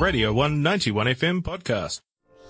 [0.00, 2.02] Radio 191 FM podcast.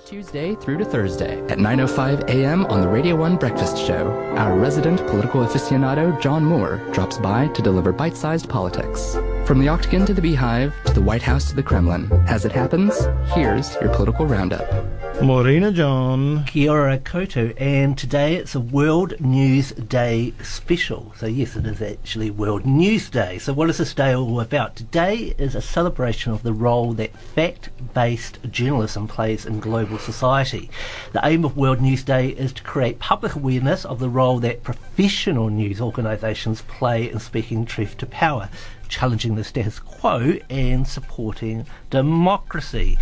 [0.04, 2.66] Tuesday through to Thursday at 9.05 a.m.
[2.66, 7.62] on the Radio 1 Breakfast Show, our resident political aficionado John Moore drops by to
[7.62, 9.14] deliver bite-sized politics.
[9.44, 12.10] From the Octagon to the Beehive, to the White House to the Kremlin.
[12.28, 15.05] As it happens, here's your political roundup.
[15.22, 16.44] Morena John.
[16.44, 21.14] Kia ora koutou, and today it's a World News Day special.
[21.16, 23.38] So yes, it is actually World News Day.
[23.38, 24.76] So what is this day all about?
[24.76, 30.70] Today is a celebration of the role that fact-based journalism plays in global society.
[31.12, 34.62] The aim of World News Day is to create public awareness of the role that
[34.62, 38.50] professional news organisations play in speaking truth to power,
[38.88, 42.98] challenging the status quo and supporting democracy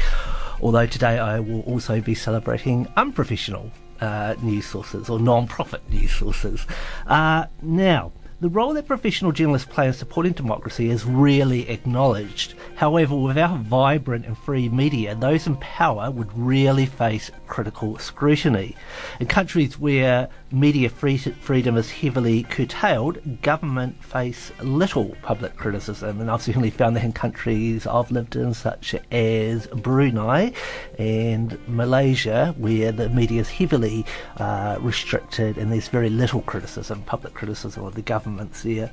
[0.64, 6.66] although today I will also be celebrating unprofessional uh, news sources or non-profit news sources.
[7.06, 12.54] Uh, now, the role that professional journalists play in supporting democracy is rarely acknowledged.
[12.74, 18.74] However, without vibrant and free media, those in power would rarely face critical scrutiny.
[19.20, 26.30] In countries where media free- freedom is heavily curtailed, government face little public criticism, and
[26.30, 30.52] I've certainly found that in countries I've lived in, such as Brunei
[30.98, 37.34] and Malaysia, where the media is heavily uh, restricted and there's very little criticism, public
[37.34, 38.92] criticism of the governments there.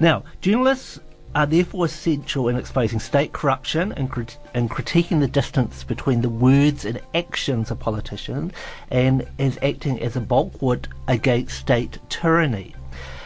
[0.00, 0.98] Now, journalists
[1.34, 6.28] are therefore essential in exposing state corruption and, crit- and critiquing the distance between the
[6.28, 8.52] words and actions of politicians
[8.90, 12.74] and as acting as a bulwark against state tyranny.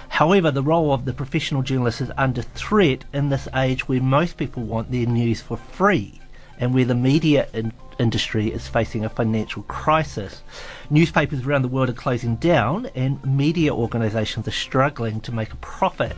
[0.08, 4.36] However, the role of the professional journalist is under threat in this age where most
[4.36, 6.20] people want their news for free
[6.58, 10.42] and where the media in- industry is facing a financial crisis.
[10.90, 15.56] Newspapers around the world are closing down and media organisations are struggling to make a
[15.56, 16.16] profit.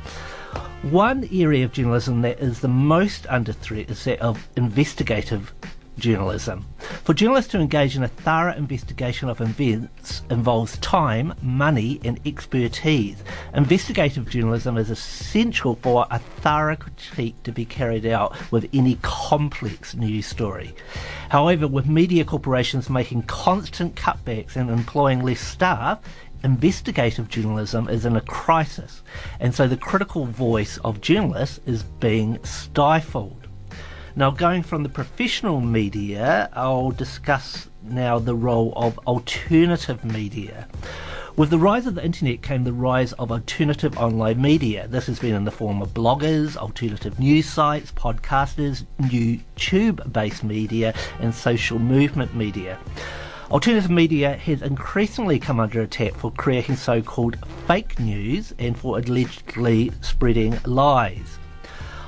[0.82, 5.52] One area of journalism that is the most under threat is that of investigative
[5.98, 6.64] journalism.
[7.04, 13.22] For journalists to engage in a thorough investigation of events involves time, money, and expertise.
[13.54, 19.94] Investigative journalism is essential for a thorough critique to be carried out with any complex
[19.94, 20.74] news story.
[21.28, 26.00] However, with media corporations making constant cutbacks and employing less staff,
[26.42, 29.02] investigative journalism is in a crisis,
[29.40, 33.46] and so the critical voice of journalists is being stifled.
[34.16, 40.66] Now, going from the professional media, I'll discuss now the role of alternative media.
[41.36, 44.88] With the rise of the internet came the rise of alternative online media.
[44.88, 50.94] This has been in the form of bloggers, alternative news sites, podcasters, YouTube based media,
[51.20, 52.76] and social movement media.
[53.50, 58.98] Alternative media has increasingly come under attack for creating so called fake news and for
[58.98, 61.38] allegedly spreading lies.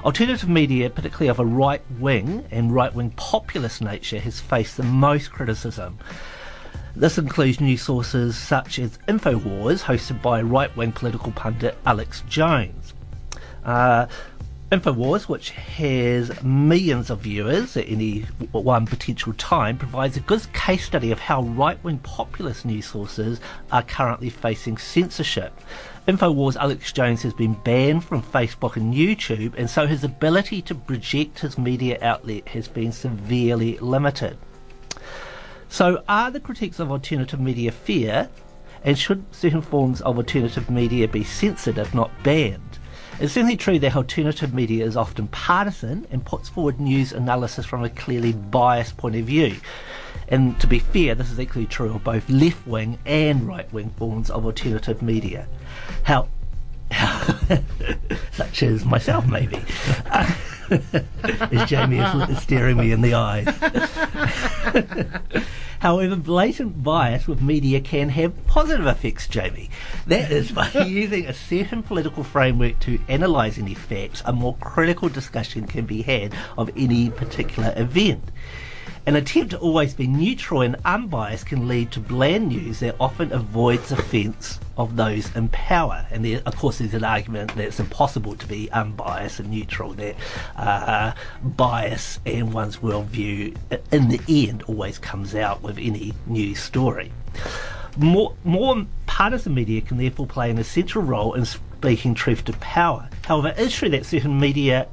[0.05, 4.83] Alternative media, particularly of a right wing and right wing populist nature, has faced the
[4.83, 5.99] most criticism.
[6.95, 12.93] This includes news sources such as InfoWars, hosted by right wing political pundit Alex Jones.
[13.65, 14.07] Uh,
[14.71, 18.21] InfoWars, which has millions of viewers at any
[18.53, 23.41] one potential time, provides a good case study of how right wing populist news sources
[23.73, 25.53] are currently facing censorship.
[26.07, 30.75] InfoWars Alex Jones has been banned from Facebook and YouTube, and so his ability to
[30.77, 34.39] project his media outlet has been severely limited.
[35.69, 38.29] So, are the critiques of alternative media fair,
[38.85, 42.80] and should certain forms of alternative media be censored if not banned?
[43.21, 47.85] It's certainly true that alternative media is often partisan and puts forward news analysis from
[47.85, 49.57] a clearly biased point of view.
[50.29, 53.91] And to be fair, this is equally true of both left wing and right wing
[53.99, 55.47] forms of alternative media.
[56.05, 56.29] How,
[58.33, 59.63] such as myself, maybe.
[61.23, 63.47] as Jamie is staring me in the eyes.
[65.81, 69.71] However, blatant bias with media can have positive effects, Jamie.
[70.07, 75.09] That is by using a certain political framework to analyse any facts, a more critical
[75.09, 78.31] discussion can be had of any particular event.
[79.07, 83.33] An attempt to always be neutral and unbiased can lead to bland news that often
[83.33, 86.07] avoids offence of those in power.
[86.11, 89.95] And there, of course, there's an argument that it's impossible to be unbiased and neutral,
[89.95, 90.17] that
[90.57, 91.13] uh,
[91.43, 93.57] bias and one's worldview,
[93.91, 97.11] in the end, always comes out with any news story.
[97.97, 103.09] More, more partisan media can therefore play an essential role in speaking truth to power.
[103.25, 104.89] However, it's true that certain media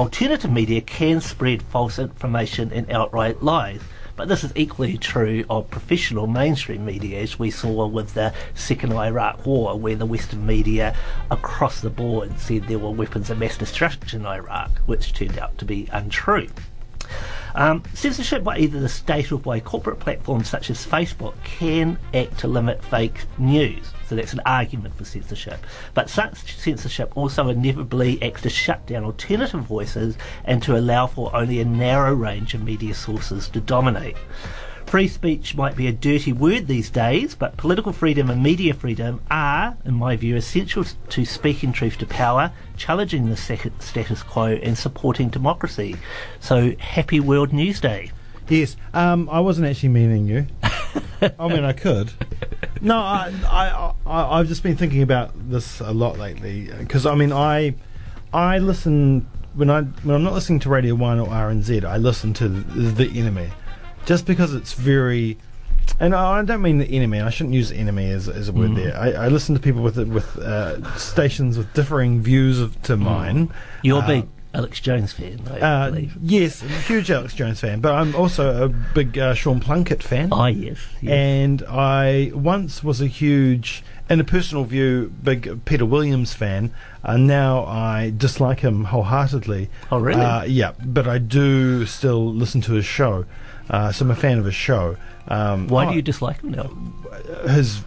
[0.00, 3.82] alternative media can spread false information and outright lies.
[4.16, 8.94] But this is equally true of professional mainstream media, as we saw with the Second
[8.94, 10.96] Iraq War, where the Western media
[11.30, 15.58] across the board said there were weapons of mass destruction in Iraq, which turned out
[15.58, 16.48] to be untrue.
[17.54, 22.38] Um, censorship by either the state or by corporate platforms such as Facebook can act
[22.38, 23.92] to limit fake news.
[24.06, 25.64] So that's an argument for censorship.
[25.94, 31.34] But such censorship also inevitably acts to shut down alternative voices and to allow for
[31.34, 34.16] only a narrow range of media sources to dominate.
[34.90, 39.20] Free speech might be a dirty word these days, but political freedom and media freedom
[39.30, 44.76] are, in my view, essential to speaking truth to power, challenging the status quo, and
[44.76, 45.94] supporting democracy.
[46.40, 48.10] So, happy World News Day.
[48.48, 50.48] Yes, um, I wasn't actually meaning you.
[51.38, 52.10] I mean, I could.
[52.80, 57.14] No, I, I, I, have just been thinking about this a lot lately because I
[57.14, 57.76] mean, I,
[58.32, 62.34] I listen when I when I'm not listening to Radio One or RNZ, I listen
[62.34, 63.50] to the, the enemy
[64.06, 65.38] just because it's very.
[65.98, 67.20] And I don't mean the enemy.
[67.20, 68.76] I shouldn't use enemy as, as a word mm.
[68.76, 68.96] there.
[68.96, 73.00] I, I, listen to people with with uh, stations with differing views of, to mm.
[73.00, 73.52] mine.
[73.82, 76.16] You're uh, big Alex Jones fan, I uh, believe.
[76.20, 80.30] Yes, huge Alex Jones fan, but I'm also a big uh, Sean Plunket fan.
[80.32, 81.12] Ah, yes, yes.
[81.12, 86.74] And I once was a huge, in a personal view, big Peter Williams fan.
[87.04, 89.70] Uh, now I dislike him wholeheartedly.
[89.92, 90.20] Oh, really?
[90.20, 93.26] Uh, yeah, but I do still listen to his show.
[93.70, 94.96] Uh, so I'm a fan of his show.
[95.28, 96.70] Um, Why do you dislike him now?
[97.48, 97.82] His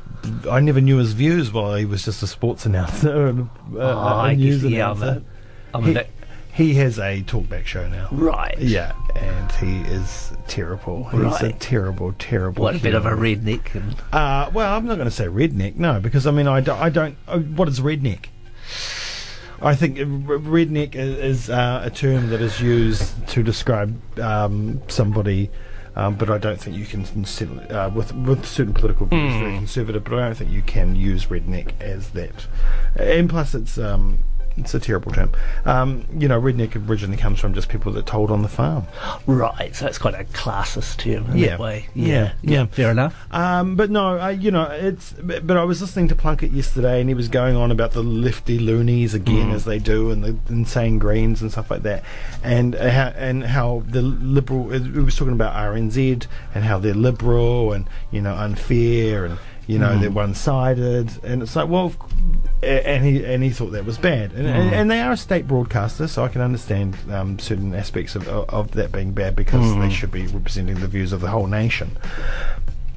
[0.49, 4.25] I never knew his views while he was just a sports announcer and uh, oh,
[4.25, 5.05] a news guess, announcer.
[5.05, 5.21] Yeah,
[5.73, 6.05] I'm a, I'm
[6.53, 8.07] he, he has a talkback show now.
[8.11, 8.57] Right.
[8.57, 11.03] Yeah, and he is terrible.
[11.05, 11.43] He's right.
[11.43, 12.63] a terrible, terrible.
[12.63, 13.75] What a bit of a redneck.
[13.75, 16.71] And uh, well, I'm not going to say redneck, no, because I mean, I, do,
[16.71, 17.17] I don't.
[17.27, 18.27] Uh, what is redneck?
[19.61, 25.49] I think redneck is, uh, a term that is used to describe um, somebody
[25.95, 27.05] um, but I don't think you can
[27.71, 29.39] uh, with with certain political views mm.
[29.39, 29.57] very hmm.
[29.57, 30.03] conservative.
[30.03, 32.47] But I don't think you can use redneck as that.
[32.95, 34.19] And plus, it's um,
[34.57, 35.31] it's a terrible term.
[35.65, 38.85] Um, you know, redneck originally comes from just people that told on the farm.
[39.25, 41.47] Right, so it's quite a classist term in yeah.
[41.49, 41.87] that way.
[41.95, 42.65] Yeah, yeah, yeah.
[42.67, 43.15] fair enough.
[43.31, 45.13] Um, but no, uh, you know, it's.
[45.13, 48.03] But, but, I was listening to Plunket yesterday, and he was going on about the
[48.03, 49.53] lefty loonies again, mm.
[49.53, 52.03] as they do, and the insane greens and stuff like that,
[52.43, 54.69] and uh, how, and how the liberal.
[54.69, 59.79] He was talking about RNZ and how they're liberal and you know unfair and you
[59.79, 60.01] know mm.
[60.01, 61.93] they're one-sided and it's like well
[62.61, 64.49] and he and he thought that was bad and, mm.
[64.49, 68.27] and, and, they are a state broadcaster so I can understand um, certain aspects of,
[68.27, 69.81] of, of, that being bad because mm.
[69.81, 71.97] they should be representing the views of the whole nation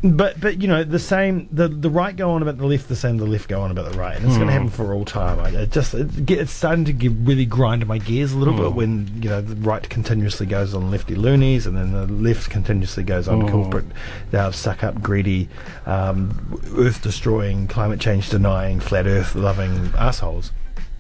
[0.02, 2.96] but but you know the same the the right go on about the left the
[2.96, 4.38] same the left go on about the right and it's mm.
[4.38, 7.46] going to happen for all time I, it just it get, it's starting to really
[7.46, 8.58] grind my gears a little mm.
[8.58, 12.50] bit when you know the right continuously goes on lefty loonies and then the left
[12.50, 13.50] continuously goes on mm.
[13.50, 13.86] corporate
[14.34, 15.48] uh, suck up greedy
[15.86, 20.52] um, earth destroying climate change denying flat earth loving assholes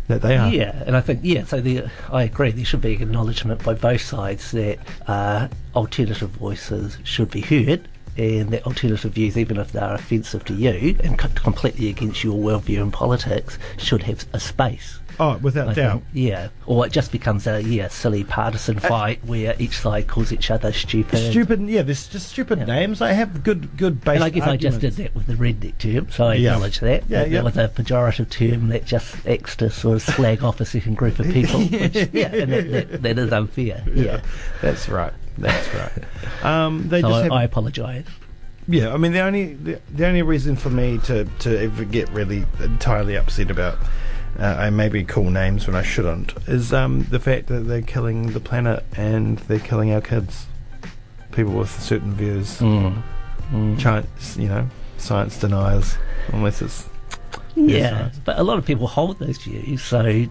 [0.08, 0.48] that they are.
[0.50, 1.44] Yeah, and I think yeah.
[1.44, 2.52] So the, I agree.
[2.52, 4.78] There should be acknowledgement by both sides that
[5.08, 10.44] uh, alternative voices should be heard, and that alternative views, even if they are offensive
[10.46, 14.98] to you and completely against your worldview and politics, should have a space.
[15.18, 15.92] Oh, without I doubt.
[15.92, 16.48] Think, yeah.
[16.66, 20.50] Or it just becomes a yeah silly partisan uh, fight where each side calls each
[20.50, 21.30] other stupid.
[21.30, 21.62] Stupid.
[21.62, 22.64] Yeah, there's just stupid yeah.
[22.66, 23.00] names.
[23.00, 24.16] I have good good base.
[24.16, 24.76] And I guess arguments.
[24.76, 26.52] I just did that with the redneck term, so I yeah.
[26.52, 27.04] acknowledge that.
[27.08, 27.42] Yeah, yeah.
[27.42, 31.18] With a pejorative term that just acts to sort of slag off a certain group
[31.18, 31.60] of people.
[31.66, 33.82] which, yeah, and that, that, that is unfair.
[33.86, 34.04] Yeah.
[34.04, 34.20] yeah.
[34.60, 35.14] That's right.
[35.38, 36.04] That's right.
[36.42, 38.04] Um, they so just I, have, I apologise.
[38.68, 42.08] Yeah, I mean the only the, the only reason for me to to ever get
[42.10, 43.78] really entirely upset about
[44.38, 48.32] uh, I maybe call names when I shouldn't is um, the fact that they're killing
[48.32, 50.46] the planet and they're killing our kids.
[51.32, 53.02] People with certain views, mm.
[53.50, 53.80] Mm.
[53.80, 55.96] Science, you know, science deniers,
[56.32, 56.88] unless it's
[57.54, 58.10] yeah.
[58.24, 60.26] But a lot of people hold those views, so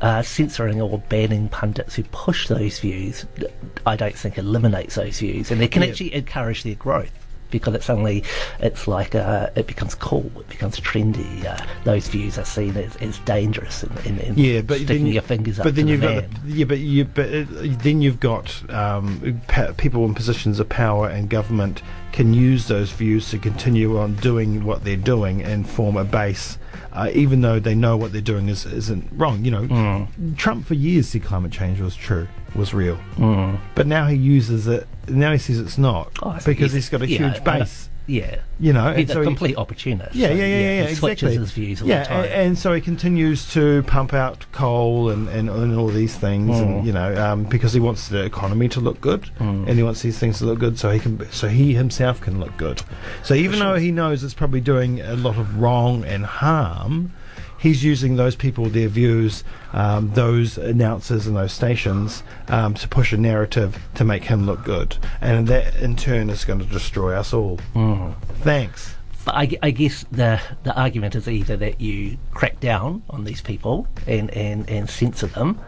[0.00, 3.26] uh, censoring or banning pundits who push those views,
[3.86, 5.88] I don't think eliminates those views, and they can yeah.
[5.88, 8.24] actually encourage their growth because it's suddenly
[8.60, 11.44] it's like uh, it becomes cool, it becomes trendy.
[11.44, 15.12] Uh, those views are seen as, as dangerous and, and, and yeah, but sticking then,
[15.12, 17.44] your fingers but up then you've the got the, yeah, but you but uh,
[17.82, 21.82] then you've got um, pa- people in positions of power and government
[22.12, 26.58] can use those views to continue on doing what they're doing and form a base.
[26.92, 30.36] Uh, even though they know what they're doing is, isn't wrong, you know, mm.
[30.36, 33.58] Trump for years said climate change was true, was real, mm.
[33.74, 37.08] but now he uses it now he says it's not oh, because he's got a
[37.08, 37.88] yeah, huge base.
[38.06, 40.14] Yeah, you know, he's a so complete he, opportunist.
[40.14, 41.38] Yeah, so, yeah, yeah, yeah, yeah exactly.
[41.38, 42.24] his views all yeah, the time.
[42.24, 46.50] And, and, so he continues to pump out coal and, and, and all these things,
[46.50, 46.62] mm.
[46.62, 49.66] and you know, um, because he wants the economy to look good, mm.
[49.66, 52.40] and he wants these things to look good, so he can, so he himself can
[52.40, 52.82] look good.
[53.22, 53.72] So even sure.
[53.72, 57.10] though he knows it's probably doing a lot of wrong and harm,
[57.64, 59.42] he's using those people, their views,
[59.72, 64.62] um, those announcers and those stations um, to push a narrative to make him look
[64.64, 67.58] good, and that in turn is going to destroy us all.
[68.42, 68.94] Thanks.
[69.24, 73.40] But I, I guess the the argument is either that you crack down on these
[73.40, 75.58] people and, and, and censor them,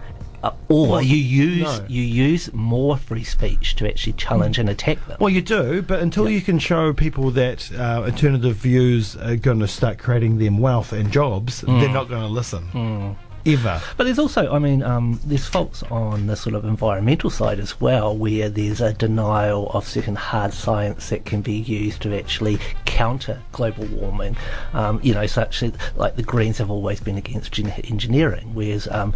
[0.46, 1.86] uh, or Well, you use no.
[1.88, 5.16] you use more free speech to actually challenge and attack them.
[5.20, 9.60] Well, you do, but until you can show people that uh, alternative views are going
[9.60, 13.16] to start creating them wealth and jobs, they're not going to listen.
[13.46, 13.80] Ever.
[13.96, 17.80] But there's also, I mean, um, there's faults on the sort of environmental side as
[17.80, 22.58] well, where there's a denial of certain hard science that can be used to actually
[22.84, 24.36] counter global warming.
[24.72, 28.88] Um, you know, such as like the Greens have always been against gen- engineering, whereas
[28.88, 29.14] um,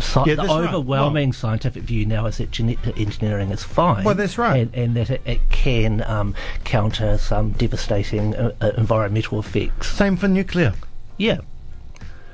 [0.00, 0.68] sci- Yeah, the that's right.
[0.68, 4.04] overwhelming scientific view now is that gene- engineering is fine.
[4.04, 4.60] Well, that's right.
[4.62, 9.88] and, and that it, it can um, counter some devastating uh, uh, environmental effects.
[9.92, 10.74] Same for nuclear.
[11.16, 11.38] Yeah.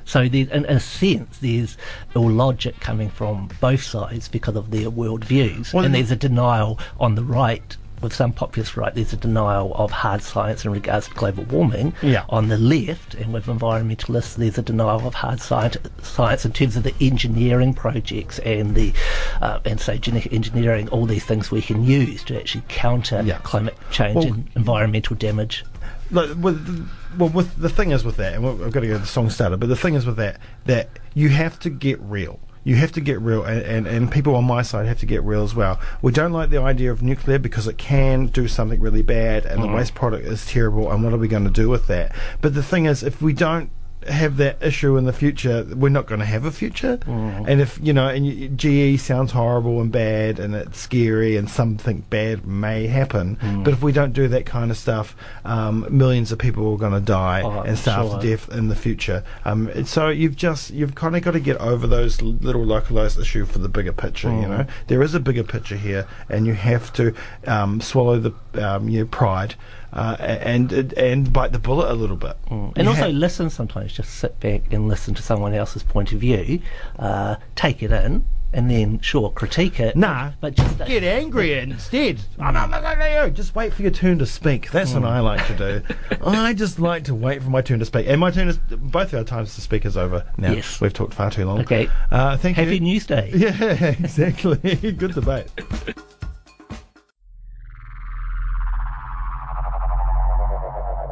[0.05, 1.77] So there's, in a sense, there's
[2.15, 6.17] ill logic coming from both sides because of their world views, Well, and there's a
[6.17, 7.77] denial on the right.
[8.03, 11.95] With some populist right, there's a denial of hard science in regards to global warming.
[12.03, 12.25] Yeah.
[12.29, 16.77] On the left, and with environmentalists, there's a denial of hard science, science in terms
[16.77, 18.93] of the engineering projects and the
[19.41, 23.39] uh, and say genetic engineering, all these things we can use to actually counter Yeah.
[23.39, 25.65] climate change Well- and environmental damage.
[26.11, 29.07] Like, with, well, with the thing is with that, and we've got to get the
[29.07, 29.59] song started.
[29.59, 32.41] But the thing is with that, that you have to get real.
[32.67, 35.23] You have to get real, and, and, and people on my side have to get
[35.23, 35.79] real as well.
[36.01, 39.63] We don't like the idea of nuclear because it can do something really bad, and
[39.63, 39.77] the mm-hmm.
[39.77, 40.91] waste product is terrible.
[40.91, 42.15] And what are we going to do with that?
[42.41, 43.71] But the thing is, if we don't
[44.09, 46.99] have that issue in the future, we're not going to have a future.
[47.07, 51.49] And if you know, and you, GE sounds horrible and bad, and it's scary, and
[51.49, 53.39] something bad may happen.
[53.65, 56.93] But if we don't do that kind of stuff, um, millions of people are going
[56.93, 58.21] to die Oh, and starve sure.
[58.21, 59.25] to death in the future.
[59.45, 63.45] Um, so you've just you've kind of got to get over those little localized issue
[63.45, 64.29] for the bigger picture.
[64.29, 67.15] You know, there is a bigger picture here, and you have to
[67.47, 68.33] um, swallow the
[68.63, 69.55] um, your pride.
[69.95, 74.15] Uh, and and bite the bullet a little bit, And You also listen sometimes, just
[74.15, 76.61] sit back and listen to someone else's point of view,
[76.99, 79.97] uh, take it in, and then, sure, critique it.
[79.97, 82.21] Nah, but just uh, get angry instead.
[82.39, 83.31] No, no, no, no, no.
[83.31, 84.71] Just wait for your turn to speak.
[84.71, 85.83] That's what I like to do.
[86.25, 88.07] I just like to wait for my turn to speak.
[88.09, 90.53] And my turn is both our times to speak is over now.
[90.53, 90.81] Yes.
[90.81, 91.61] We've talked far too long.
[91.61, 91.89] Okay.
[92.13, 92.75] Uh, thank Happy you.
[92.75, 93.31] Happy News Day.
[93.45, 94.57] Yeah, exactly.
[94.93, 95.49] Good debate.